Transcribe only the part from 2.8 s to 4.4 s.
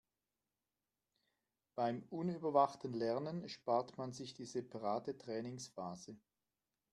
Lernen spart man sich